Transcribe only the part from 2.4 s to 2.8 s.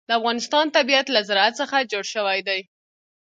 دی.